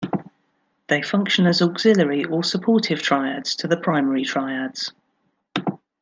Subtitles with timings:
[0.87, 4.93] They function as auxiliary or supportive triads to the primary triads.